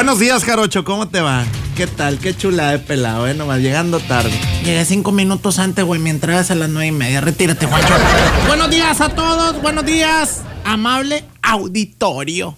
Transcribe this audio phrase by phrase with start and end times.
[0.00, 1.44] Buenos días, Jarocho, ¿cómo te va?
[1.76, 2.18] ¿Qué tal?
[2.18, 4.32] Qué chula de pelado, eh, nomás llegando tarde.
[4.64, 7.20] Llegué cinco minutos antes, güey, mi entrada es a las nueve y media.
[7.20, 7.92] Retírate, Juancho.
[8.48, 12.56] buenos días a todos, buenos días, amable auditorio.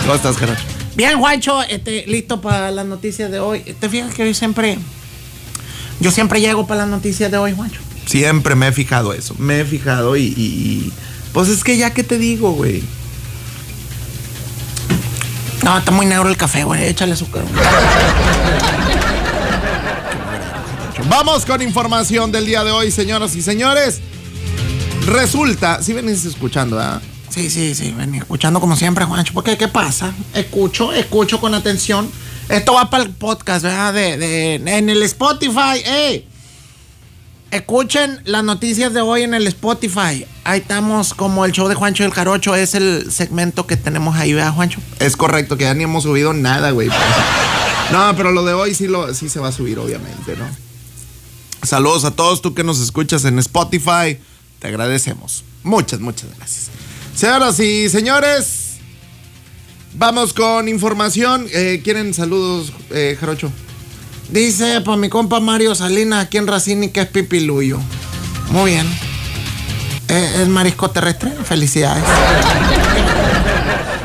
[0.00, 0.62] ¿Cómo estás, Jarocho?
[0.96, 3.60] Bien, Juancho, este, listo para las noticias de hoy.
[3.60, 4.78] ¿Te fijas que hoy siempre...
[6.00, 7.80] Yo siempre llego para las noticias de hoy, Juancho?
[8.06, 10.22] Siempre me he fijado eso, me he fijado y...
[10.22, 10.92] y- y-
[11.34, 12.82] pues es que ya que te digo, güey.
[15.62, 16.84] No, está muy negro el café, güey.
[16.86, 17.42] Échale azúcar.
[21.08, 24.00] Vamos con información del día de hoy, señoras y señores.
[25.06, 27.02] Resulta, si venís escuchando, ¿verdad?
[27.28, 29.32] Sí, sí, sí, ven escuchando como siempre, Juancho.
[29.32, 29.56] ¿Por qué?
[29.56, 30.12] ¿Qué pasa?
[30.34, 32.10] Escucho, escucho con atención.
[32.48, 33.92] Esto va para el podcast, ¿verdad?
[33.94, 35.80] De, de- en el Spotify.
[35.84, 36.28] ¡Ey!
[37.52, 40.26] Escuchen las noticias de hoy en el Spotify.
[40.44, 42.56] Ahí estamos como el show de Juancho y el Carocho.
[42.56, 44.80] Es el segmento que tenemos ahí, ¿verdad, Juancho?
[45.00, 46.88] Es correcto, que ya ni hemos subido nada, güey.
[47.92, 50.46] No, pero lo de hoy sí, lo, sí se va a subir, obviamente, ¿no?
[51.62, 54.18] Saludos a todos tú que nos escuchas en Spotify.
[54.58, 55.44] Te agradecemos.
[55.62, 56.70] Muchas, muchas gracias.
[57.14, 58.76] Señoras y señores,
[59.92, 61.46] vamos con información.
[61.52, 63.52] Eh, ¿Quieren saludos, eh, Jarocho?
[64.32, 67.78] Dice para mi compa Mario Salinas aquí en Racini que es pipiluyo.
[68.50, 68.86] Muy bien.
[70.08, 71.30] Eh, ¿Es marisco terrestre?
[71.44, 72.02] Felicidades.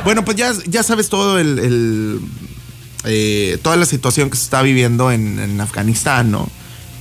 [0.04, 2.22] Bueno, pues ya, ya sabes todo el, el,
[3.06, 6.50] eh, toda la situación que se está viviendo en, en Afganistán, ¿no?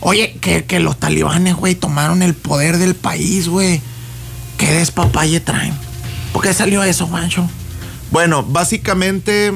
[0.00, 3.80] Oye, que, que los talibanes, güey, tomaron el poder del país, güey.
[4.56, 5.74] ¿Qué despapalle traen?
[6.32, 7.48] ¿Por qué salió eso, Juancho?
[8.12, 9.52] Bueno, básicamente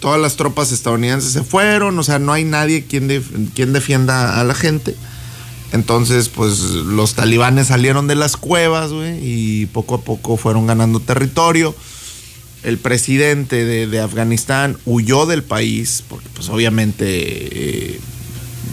[0.00, 3.08] todas las tropas estadounidenses se fueron, o sea, no hay nadie quien,
[3.54, 4.94] quien defienda a la gente.
[5.72, 11.00] Entonces, pues los talibanes salieron de las cuevas, güey, y poco a poco fueron ganando
[11.00, 11.74] territorio.
[12.62, 18.00] El presidente de, de Afganistán huyó del país, porque pues obviamente eh,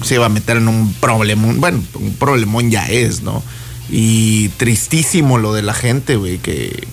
[0.04, 3.44] se iba a meter en un problemón, bueno, un problemón ya es, ¿no?
[3.90, 6.88] Y tristísimo lo de la gente, güey, que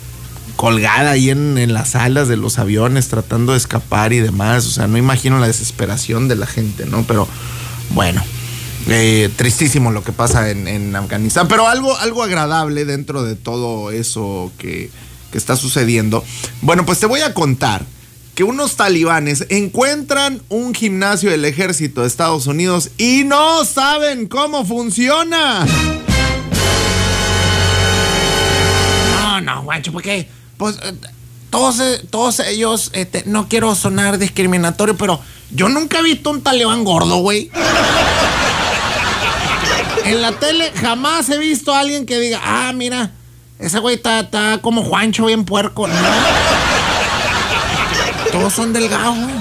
[0.60, 4.66] colgada ahí en, en las alas de los aviones tratando de escapar y demás.
[4.66, 7.03] O sea, no imagino la desesperación de la gente, ¿no?
[7.04, 7.26] Pero
[7.94, 8.22] bueno,
[8.87, 11.48] eh, tristísimo lo que pasa en, en Afganistán.
[11.48, 14.91] Pero algo, algo agradable dentro de todo eso que,
[15.32, 16.22] que está sucediendo.
[16.60, 17.87] Bueno, pues te voy a contar
[18.34, 24.66] que unos talibanes encuentran un gimnasio del ejército de Estados Unidos y no saben cómo
[24.66, 25.65] funciona.
[29.22, 30.28] No, no, Juancho, porque,
[30.60, 30.93] pues, eh,
[31.48, 35.19] todos, eh, todos ellos, este, no quiero sonar discriminatorio, pero
[35.50, 37.50] yo nunca he visto un talibán gordo, güey.
[40.04, 43.12] En la tele jamás he visto a alguien que diga, ah, mira,
[43.59, 45.88] ese güey está, está como Juancho bien puerco.
[48.31, 49.34] Todos son delgados, güey.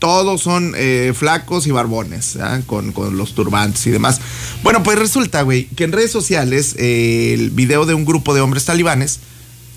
[0.00, 2.62] todos son eh, flacos y barbones, ¿ah?
[2.66, 4.20] con, con los turbantes y demás.
[4.64, 8.64] Bueno, pues resulta, güey, que en redes sociales el video de un grupo de hombres
[8.64, 9.20] talibanes,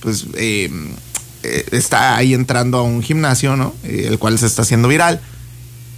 [0.01, 0.69] pues eh,
[1.43, 3.73] eh, está ahí entrando a un gimnasio, ¿no?
[3.83, 5.21] Eh, el cual se está haciendo viral.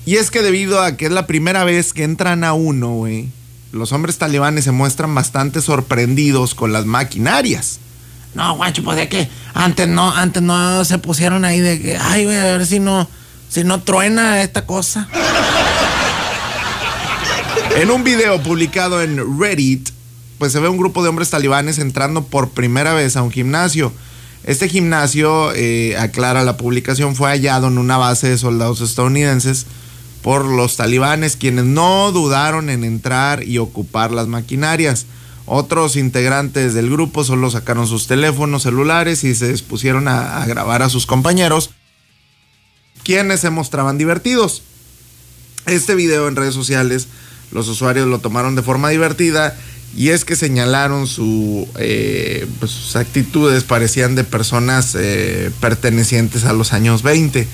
[0.05, 3.29] Y es que debido a que es la primera vez que entran a uno, güey,
[3.71, 7.79] los hombres talibanes se muestran bastante sorprendidos con las maquinarias.
[8.35, 12.25] No, guacho, pues es que antes no, antes no se pusieron ahí de que, ay,
[12.25, 13.07] güey, a ver si no,
[13.49, 15.07] si no truena esta cosa.
[17.75, 19.89] En un video publicado en Reddit,
[20.37, 23.91] pues se ve un grupo de hombres talibanes entrando por primera vez a un gimnasio.
[24.43, 29.65] Este gimnasio, eh, aclara la publicación, fue hallado en una base de soldados estadounidenses
[30.21, 35.05] por los talibanes, quienes no dudaron en entrar y ocupar las maquinarias.
[35.45, 40.81] Otros integrantes del grupo solo sacaron sus teléfonos celulares y se dispusieron a, a grabar
[40.81, 41.71] a sus compañeros,
[43.03, 44.63] quienes se mostraban divertidos.
[45.65, 47.07] Este video en redes sociales,
[47.51, 49.57] los usuarios lo tomaron de forma divertida
[49.95, 51.07] y es que señalaron
[51.77, 57.47] eh, pues, sus actitudes, parecían de personas eh, pertenecientes a los años 20.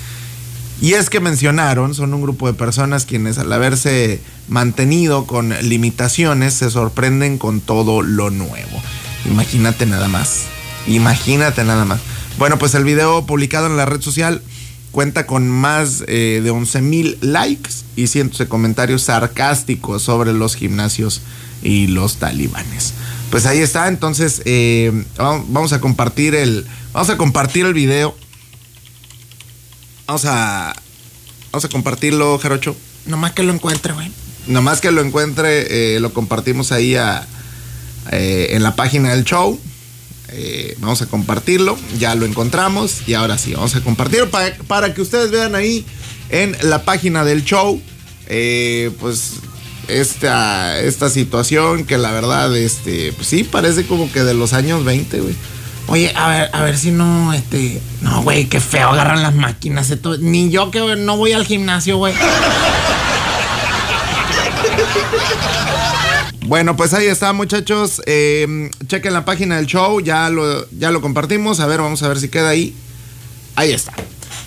[0.82, 6.54] Y es que mencionaron, son un grupo de personas quienes al haberse mantenido con limitaciones
[6.54, 8.82] se sorprenden con todo lo nuevo.
[9.26, 10.44] Imagínate nada más.
[10.88, 12.00] Imagínate nada más.
[12.38, 14.42] Bueno, pues el video publicado en la red social
[14.92, 20.56] cuenta con más eh, de 11 mil likes y cientos de comentarios sarcásticos sobre los
[20.56, 21.22] gimnasios
[21.62, 22.94] y los talibanes.
[23.30, 28.16] Pues ahí está, entonces eh, vamos vamos a compartir el, vamos a compartir el video.
[30.08, 30.76] Vamos a,
[31.52, 32.76] vamos a compartirlo, Jarocho.
[33.06, 34.12] Nomás que lo encuentre, güey.
[34.48, 37.28] Nomás que lo encuentre, eh, lo compartimos ahí a,
[38.12, 39.60] eh, en la página del show.
[40.32, 41.78] Eh, vamos a compartirlo.
[41.98, 43.08] Ya lo encontramos.
[43.08, 45.86] Y ahora sí, vamos a compartirlo para, para que ustedes vean ahí
[46.30, 47.82] en la página del show.
[48.28, 49.34] eh, pues
[49.88, 54.86] esta, esta situación que la verdad, este, pues sí, parece como que de los años
[54.86, 55.36] 20, güey.
[55.88, 57.82] Oye, a ver, a ver si no, este.
[58.02, 59.92] No, güey, qué feo agarran las máquinas.
[60.20, 62.14] Ni yo que no voy al gimnasio, güey.
[66.50, 68.02] Bueno, pues ahí está, muchachos.
[68.08, 71.60] Eh, chequen la página del show, ya lo, ya lo compartimos.
[71.60, 72.74] A ver, vamos a ver si queda ahí.
[73.56, 73.94] Ahí está.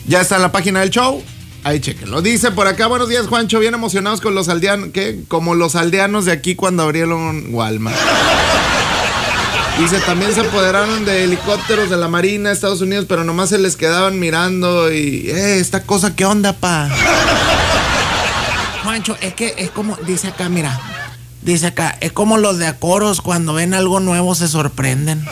[0.08, 1.22] Ya está en la página del show.
[1.62, 2.20] Ahí chequenlo.
[2.20, 3.60] Dice por acá, buenos días, Juancho.
[3.60, 4.88] Bien emocionados con los aldeanos.
[4.92, 5.20] ¿Qué?
[5.28, 7.96] Como los aldeanos de aquí cuando abrieron Walmart.
[9.78, 13.58] Dice, también se apoderaron de helicópteros de la Marina de Estados Unidos, pero nomás se
[13.58, 16.90] les quedaban mirando y, eh, esta cosa, ¿qué onda, pa?
[18.82, 20.91] Juancho, es que es como, dice acá, mira.
[21.42, 25.26] Dice acá, es como los de Acoros cuando ven algo nuevo se sorprenden.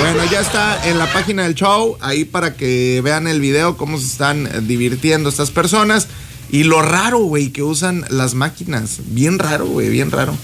[0.00, 3.98] Bueno, ya está en la página del show, ahí para que vean el video, cómo
[3.98, 6.08] se están divirtiendo estas personas.
[6.50, 8.98] Y lo raro, güey, que usan las máquinas.
[9.06, 10.34] Bien raro, güey, bien raro.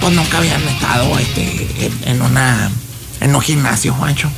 [0.00, 2.70] Pues nunca habían estado este, en una.
[3.20, 4.28] en un gimnasio, Juancho.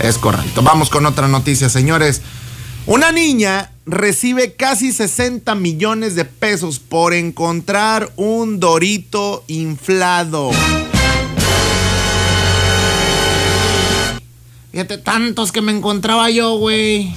[0.00, 0.62] Es correcto.
[0.62, 2.20] Vamos con otra noticia, señores.
[2.88, 10.52] Una niña recibe casi 60 millones de pesos por encontrar un dorito inflado.
[14.72, 17.14] Fíjate, tantos que me encontraba yo, güey.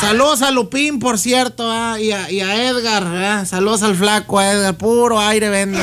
[0.00, 3.02] Saludos a Lupín, por cierto, ah, y, a, Edgar.
[3.04, 4.76] ah, Saludos al flaco, Edgar.
[4.76, 5.80] Puro aire vende.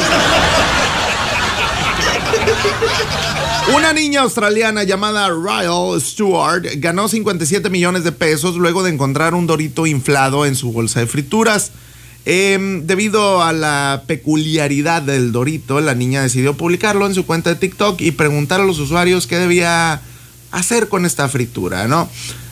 [3.76, 9.48] Una niña australiana llamada Ryle Stewart ganó 57 millones de pesos luego de encontrar un
[9.48, 11.72] dorito inflado en su bolsa de frituras.
[12.26, 17.58] Em, debido a la peculiaridad del dorito, la niña decidió publicarlo en su cuenta de
[17.58, 20.02] TikTok y preguntar a los usuarios qué debía
[20.52, 22.10] hacer con esta fritura, ¿no?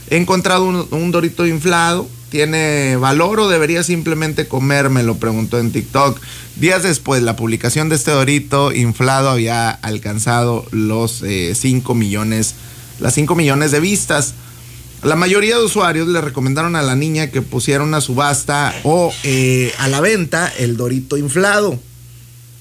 [0.10, 5.18] He encontrado un, un dorito inflado, ¿tiene valor o debería simplemente comérmelo?
[5.18, 6.20] Preguntó en TikTok.
[6.56, 11.24] Días después, la publicación de este dorito inflado había alcanzado los
[11.54, 12.56] 5 millones,
[13.00, 14.34] las 5 millones de vistas.
[15.04, 19.74] La mayoría de usuarios le recomendaron a la niña que pusiera una subasta o eh,
[19.78, 21.78] a la venta el dorito inflado.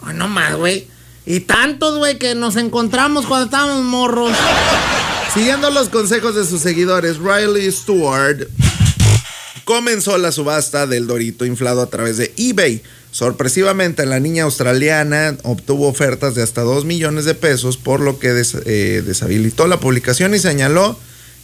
[0.03, 0.89] Ay, no más, güey.
[1.27, 4.33] Y tantos, güey, que nos encontramos cuando estábamos morros.
[5.33, 8.49] Siguiendo los consejos de sus seguidores, Riley Stewart
[9.71, 12.83] comenzó la subasta del dorito inflado a través de eBay.
[13.13, 18.31] Sorpresivamente, la niña australiana obtuvo ofertas de hasta 2 millones de pesos, por lo que
[18.67, 20.99] eh, deshabilitó la publicación y señaló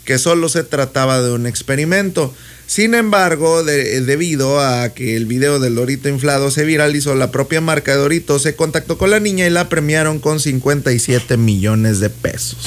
[0.04, 2.34] que solo se trataba de un experimento.
[2.66, 7.60] Sin embargo, de- debido a que el video del Dorito inflado se viralizó, la propia
[7.60, 12.10] marca de Dorito se contactó con la niña y la premiaron con 57 millones de
[12.10, 12.58] pesos.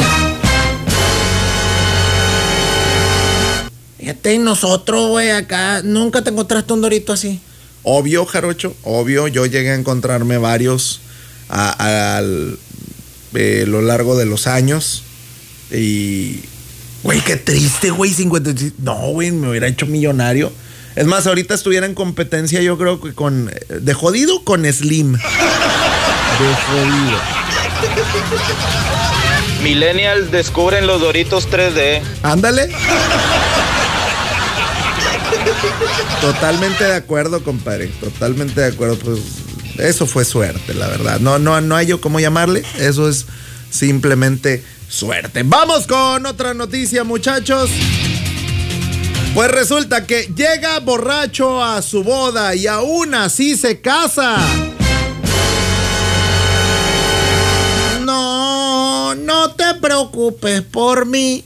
[4.09, 7.39] Fíjate, y nosotros, güey, acá, nunca te encontraste un dorito así.
[7.83, 10.99] Obvio, Jarocho, obvio, yo llegué a encontrarme varios
[11.47, 12.57] a, a- al-
[13.35, 15.03] eh, lo largo de los años.
[15.71, 16.39] Y,
[17.03, 18.75] güey, qué triste, güey, 57.
[18.79, 20.51] No, güey, me hubiera hecho millonario.
[20.95, 23.51] Es más, ahorita estuviera en competencia, yo creo que con.
[23.69, 25.13] De jodido con Slim.
[25.13, 25.19] De
[26.67, 27.19] jodido.
[29.63, 32.01] Millennials descubren los Doritos 3D.
[32.23, 32.69] Ándale.
[36.21, 37.87] Totalmente de acuerdo, compadre.
[37.87, 38.97] Totalmente de acuerdo.
[38.97, 39.19] Pues
[39.77, 41.19] eso fue suerte, la verdad.
[41.19, 42.63] No, no, no hay yo cómo llamarle.
[42.77, 43.25] Eso es
[43.69, 45.43] simplemente suerte.
[45.43, 47.69] Vamos con otra noticia, muchachos.
[49.33, 54.37] Pues resulta que llega borracho a su boda y aún así se casa.
[58.03, 61.43] No, no te preocupes por mí.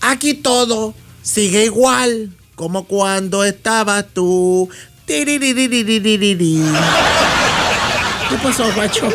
[0.00, 4.68] Aquí todo sigue igual como cuando estabas tú.
[5.06, 5.50] ¿Qué
[8.42, 9.08] pasó, macho?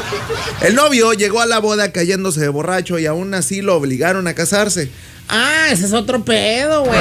[0.61, 4.33] El novio llegó a la boda cayéndose de borracho y aún así lo obligaron a
[4.33, 4.91] casarse.
[5.27, 6.99] Ah, ese es otro pedo, güey.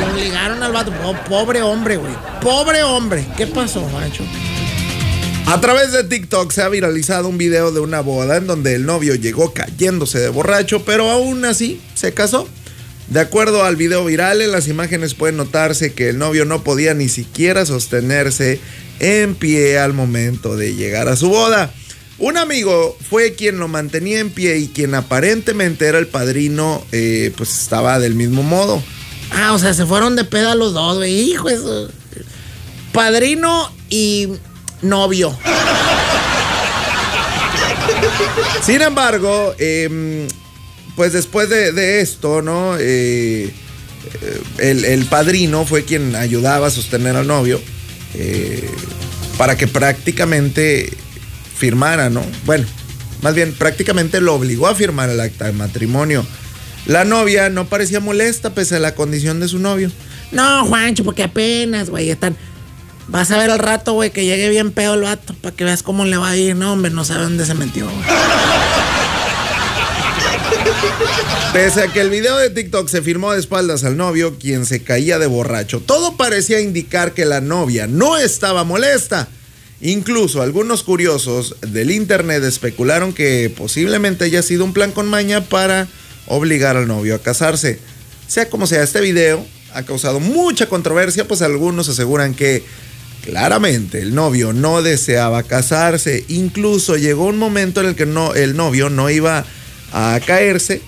[0.00, 0.92] Lo obligaron al vato.
[1.04, 2.14] Oh, pobre hombre, güey.
[2.40, 3.26] Pobre hombre.
[3.36, 4.24] ¿Qué pasó, macho?
[5.46, 8.84] A través de TikTok se ha viralizado un video de una boda en donde el
[8.84, 12.48] novio llegó cayéndose de borracho, pero aún así se casó.
[13.08, 16.92] De acuerdo al video viral, en las imágenes puede notarse que el novio no podía
[16.94, 18.60] ni siquiera sostenerse
[18.98, 21.72] en pie al momento de llegar a su boda.
[22.18, 27.32] Un amigo fue quien lo mantenía en pie y quien aparentemente era el padrino, eh,
[27.36, 28.82] pues estaba del mismo modo.
[29.30, 31.12] Ah, o sea, se fueron de peda los dos, güey.
[31.30, 31.88] Hijo, eso.
[32.92, 34.28] Padrino y
[34.82, 35.36] novio.
[38.62, 40.26] Sin embargo, em,
[40.96, 42.76] pues después de, esto, ¿no?
[42.78, 43.52] Eh,
[44.58, 47.60] el, padrino fue quien ayudaba a sostener al novio
[48.14, 48.68] eh,
[49.36, 50.90] para que prácticamente
[51.56, 52.22] firmara, ¿no?
[52.46, 52.66] Bueno,
[53.22, 56.26] más bien prácticamente lo obligó a firmar el acta de matrimonio.
[56.86, 59.90] La novia no parecía molesta pese a la condición de su novio.
[60.32, 62.36] No, Juancho, porque apenas, güey, están...
[63.08, 65.84] Vas a ver al rato, güey, que llegue bien pedo el vato, para que veas
[65.84, 66.56] cómo le va a ir.
[66.56, 68.04] No, hombre, no sabe dónde se metió, güey.
[71.52, 74.82] Pese a que el video de TikTok se firmó de espaldas al novio, quien se
[74.82, 79.28] caía de borracho, todo parecía indicar que la novia no estaba molesta.
[79.80, 85.88] Incluso algunos curiosos del internet especularon que posiblemente haya sido un plan con maña para
[86.26, 87.78] obligar al novio a casarse.
[88.26, 92.64] Sea como sea, este video ha causado mucha controversia, pues algunos aseguran que
[93.24, 96.24] claramente el novio no deseaba casarse.
[96.28, 99.44] Incluso llegó un momento en el que no, el novio no iba
[99.92, 100.82] a caerse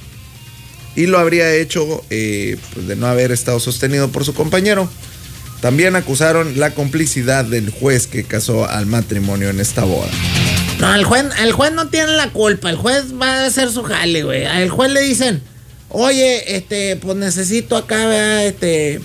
[0.96, 4.88] y lo habría hecho eh, pues, de no haber estado sostenido por su compañero.
[5.60, 10.08] También acusaron la complicidad del juez que casó al matrimonio en esta boda.
[10.80, 13.82] No, el juez, el juez no tiene la culpa, el juez va a hacer su
[13.82, 14.44] jale, güey.
[14.44, 15.42] Al juez le dicen,
[15.88, 19.00] oye, este, pues necesito acá, este,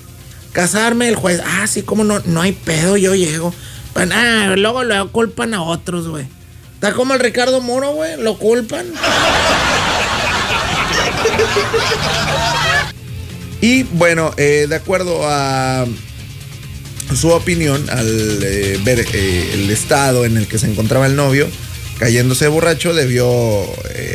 [0.51, 1.07] casarme.
[1.09, 3.53] El juez, ah, sí, como no, no hay pedo, yo llego.
[3.93, 6.25] Pues, ah, luego lo culpan a otros, güey.
[6.75, 8.85] Está como el Ricardo Muro, güey, lo culpan.
[13.63, 15.85] Y bueno, eh, de acuerdo a
[17.15, 21.47] su opinión, al eh, ver eh, el estado en el que se encontraba el novio,
[21.97, 23.63] cayéndose borracho, debió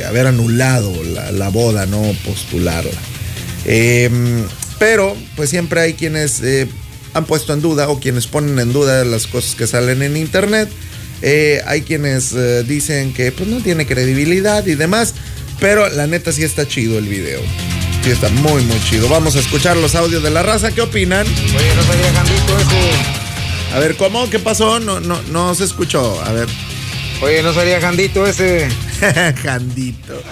[0.06, 0.92] haber anulado
[1.32, 2.90] la, boda, no postularla.
[3.64, 4.44] Em,
[4.78, 6.42] pero, pues siempre hay quienes
[7.14, 10.68] han puesto en duda o quienes ponen en duda las cosas que salen en internet.
[11.64, 12.34] hay quienes
[12.68, 15.14] dicen que pues, no tiene credibilidad y demás.
[15.60, 17.40] Pero la neta sí está chido el video.
[18.02, 19.08] Sí está muy, muy chido.
[19.08, 20.70] Vamos a escuchar los audios de la raza.
[20.72, 21.26] ¿Qué opinan?
[21.26, 23.18] Oye, no sabía Jandito ese.
[23.74, 24.30] A ver, ¿cómo?
[24.30, 24.80] ¿Qué pasó?
[24.80, 26.22] No, no, no se escuchó.
[26.24, 26.48] A ver.
[27.20, 28.68] Oye, no salía Jandito ese.
[29.42, 30.22] Jandito.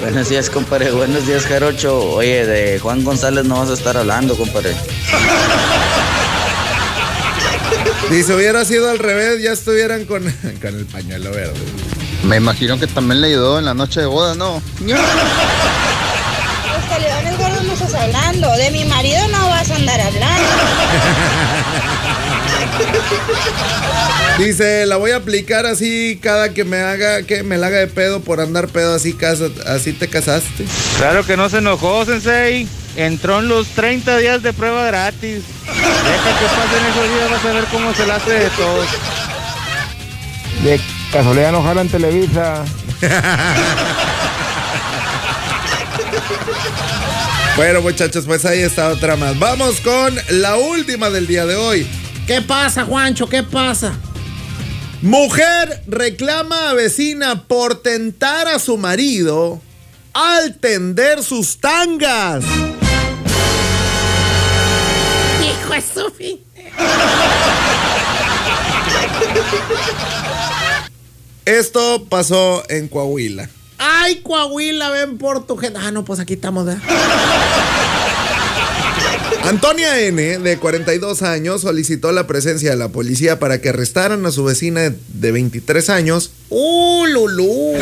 [0.00, 0.90] Buenos días, compadre.
[0.90, 1.98] Buenos días, Jarocho.
[2.12, 4.74] Oye, de Juan González no vas a estar hablando, compadre.
[8.08, 10.22] Si se hubiera sido al revés, ya estuvieran con,
[10.62, 11.60] con el pañuelo verde.
[12.24, 14.62] Me imagino que también le ayudó en la noche de boda, ¿no?
[14.80, 14.98] Los
[16.88, 18.50] talibanes gordos no estás hablando.
[18.56, 20.48] De mi marido no vas a andar hablando.
[24.38, 27.88] Dice, la voy a aplicar así cada que me haga, que me la haga de
[27.88, 29.16] pedo por andar pedo así,
[29.66, 30.64] así te casaste.
[30.96, 32.68] Claro que no se enojó, Sensei.
[32.98, 35.44] Entró en los 30 días de prueba gratis.
[35.64, 38.86] Deja que pasen esos días, vas a ver cómo se la hace de todos.
[40.64, 40.80] De
[41.12, 42.64] Casualidad no jala en Televisa.
[47.56, 49.38] bueno, muchachos, pues ahí está otra más.
[49.38, 51.86] Vamos con la última del día de hoy.
[52.26, 53.28] ¿Qué pasa, Juancho?
[53.28, 53.94] ¿Qué pasa?
[55.02, 59.62] Mujer reclama a vecina por tentar a su marido
[60.12, 62.44] al tender sus tangas.
[65.68, 66.40] Hijo de su fin.
[71.44, 73.48] Esto pasó en Coahuila.
[73.78, 75.78] Ay, Coahuila, ven por tu gente.
[75.82, 76.66] Ah, no, pues aquí estamos.
[76.66, 76.76] ¿de?
[79.44, 84.32] Antonia N., de 42 años, solicitó la presencia de la policía para que arrestaran a
[84.32, 87.74] su vecina de 23 años, ¡Uh, Lulú!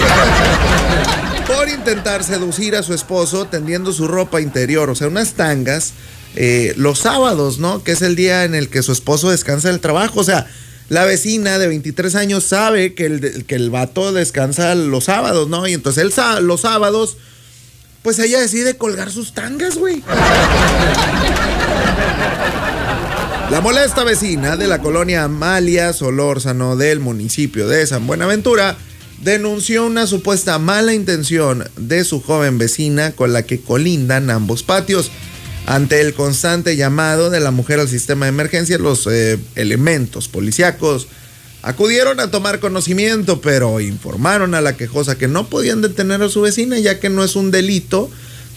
[1.46, 5.92] por intentar seducir a su esposo tendiendo su ropa interior, o sea, unas tangas,
[6.36, 7.82] eh, los sábados, ¿no?
[7.82, 10.20] Que es el día en el que su esposo descansa del trabajo.
[10.20, 10.46] O sea,
[10.88, 15.66] la vecina de 23 años sabe que el, que el vato descansa los sábados, ¿no?
[15.66, 16.12] Y entonces él
[16.46, 17.16] los sábados,
[18.02, 20.02] pues ella decide colgar sus tangas, güey.
[23.50, 28.76] La molesta vecina de la colonia Amalia Solórzano del municipio de San Buenaventura
[29.22, 35.10] denunció una supuesta mala intención de su joven vecina con la que colindan ambos patios.
[35.66, 41.08] Ante el constante llamado de la mujer al sistema de emergencia, los eh, elementos policíacos
[41.62, 46.40] acudieron a tomar conocimiento, pero informaron a la quejosa que no podían detener a su
[46.42, 48.08] vecina, ya que no es un delito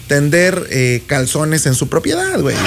[0.07, 2.55] tender eh, calzones en su propiedad, güey.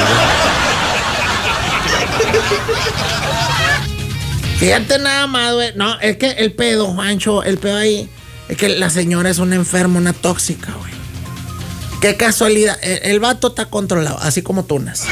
[4.58, 5.72] Fíjate nada más, güey.
[5.76, 8.10] No, es que el pedo, Juancho, el pedo ahí,
[8.48, 11.01] es que la señora es una enferma, una tóxica, güey.
[12.02, 12.76] Qué casualidad.
[12.82, 15.04] El, vato está controlado, así como Tunas.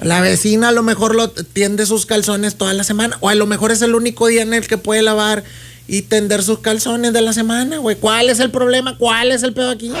[0.00, 3.18] La vecina a lo mejor lo tiende sus calzones toda la semana.
[3.20, 5.44] O a lo mejor es el único día en el que puede lavar
[5.86, 7.96] y tender sus calzones de la semana, güey.
[7.96, 8.96] ¿Cuál es el problema?
[8.96, 9.92] ¿Cuál es el pedo aquí?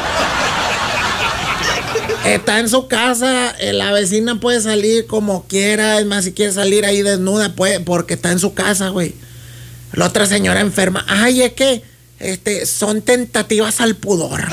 [2.24, 6.52] Está en su casa, eh, la vecina puede salir como quiera, es más, si quiere
[6.52, 9.14] salir ahí desnuda, puede, porque está en su casa, güey.
[9.92, 11.82] La otra señora enferma, ay, es que
[12.20, 14.48] este, son tentativas al pudor.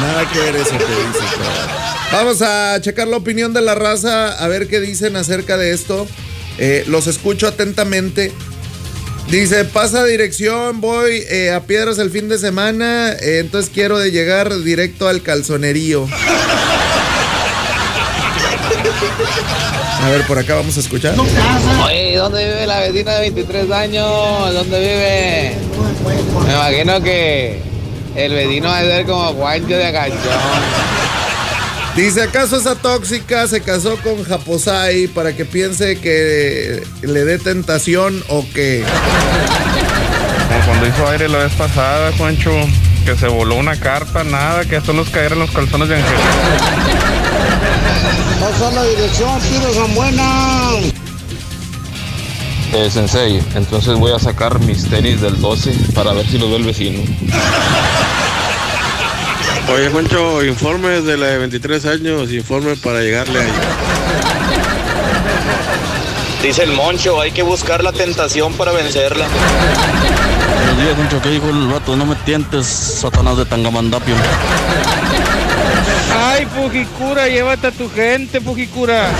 [0.00, 1.24] Nada que ver eso que dice.
[2.12, 6.06] Vamos a checar la opinión de la raza, a ver qué dicen acerca de esto.
[6.58, 8.32] Eh, los escucho atentamente.
[9.30, 14.10] Dice, pasa dirección, voy eh, a Piedras el fin de semana, eh, entonces quiero de
[14.10, 16.08] llegar directo al calzonerío.
[20.02, 21.14] A ver, por acá vamos a escuchar.
[21.84, 24.54] Oye, ¿dónde vive la vecina de 23 años?
[24.54, 25.56] ¿Dónde vive?
[26.46, 27.60] Me imagino que
[28.14, 30.18] el vecino va a ser como Juancho de Acachón.
[31.96, 38.22] Dice, ¿acaso esa tóxica se casó con Japosai para que piense que le dé tentación
[38.28, 38.84] o que...
[40.48, 42.52] Como cuando hizo aire la vez pasada, Juancho,
[43.04, 46.16] que se voló una carta, nada, que solo los cayeron los calzones de Ángel.
[48.40, 50.22] Pasa la dirección, pido San Buena.
[52.72, 56.56] Eh, sensei, entonces voy a sacar mis tenis del 12 para ver si los ve
[56.56, 57.00] el vecino.
[59.74, 63.52] Oye, Juancho, informe de la de 23 años, informe para llegarle ahí.
[66.42, 69.26] Dice el Moncho, hay que buscar la tentación para vencerla.
[70.56, 71.96] Buenos días, Juancho, ¿qué dijo el vato?
[71.96, 74.14] No me tientes, Satanás de Tangamandapio.
[76.14, 79.10] Ay, Fujikura, llévate a tu gente, Fujikura.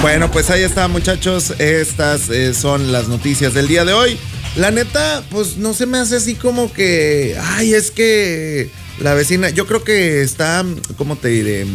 [0.00, 1.52] Bueno, pues ahí está, muchachos.
[1.58, 4.18] Estas eh, son las noticias del día de hoy.
[4.56, 7.36] La neta, pues no se me hace así como que.
[7.42, 8.70] Ay, es que
[9.00, 9.50] la vecina.
[9.50, 10.64] Yo creo que está.
[10.96, 11.66] ¿Cómo te diré?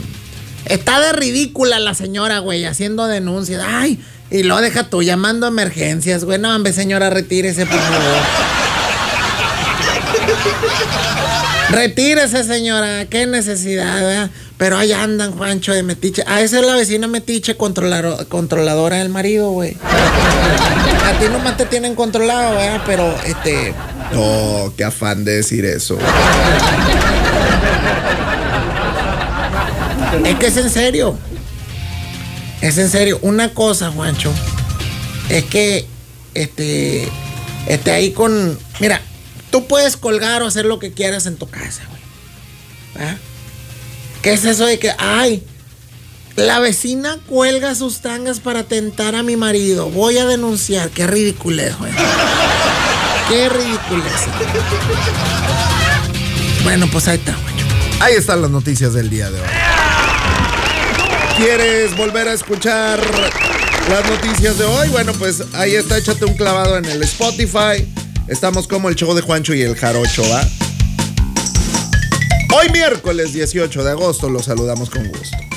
[0.66, 3.64] Está de ridícula la señora, güey, haciendo denuncias.
[3.66, 4.00] Ay,
[4.32, 6.40] y lo deja tú llamando a emergencias, güey.
[6.40, 8.61] No, hombre, señora, retírese, por favor.
[11.70, 13.06] Retírese, señora.
[13.06, 14.30] Qué necesidad, ¿verdad?
[14.58, 16.24] Pero ahí andan, Juancho, de metiche.
[16.28, 19.78] Ah, esa es la vecina metiche controladora del marido, güey.
[21.06, 22.82] A ti nomás te tienen controlado, ¿verdad?
[22.86, 23.74] Pero, este...
[24.16, 25.98] Oh, qué afán de decir eso.
[30.26, 31.18] Es que es en serio.
[32.62, 33.18] Es en serio.
[33.22, 34.32] Una cosa, Juancho,
[35.30, 35.88] es que
[36.34, 37.10] este,
[37.68, 38.58] este ahí con.
[38.80, 39.02] Mira,
[39.52, 42.02] tú puedes colgar o hacer lo que quieras en tu casa, güey.
[42.96, 43.18] ¿verdad?
[44.22, 45.44] ¿Qué es eso de que, ay,
[46.36, 49.90] la vecina cuelga sus tangas para tentar a mi marido?
[49.90, 50.90] Voy a denunciar.
[50.90, 51.92] Qué ridiculez, güey.
[53.30, 54.14] Qué ridiculez.
[56.64, 57.66] Bueno, pues ahí está, Juancho.
[58.00, 59.48] Ahí están las noticias del día de hoy.
[61.38, 63.00] ¿Quieres volver a escuchar
[63.90, 64.90] las noticias de hoy?
[64.90, 67.88] Bueno, pues ahí está, échate un clavado en el Spotify.
[68.32, 70.42] Estamos como el show de Juancho y el Jarocho, ¿va?
[72.58, 75.51] Hoy miércoles 18 de agosto los saludamos con gusto.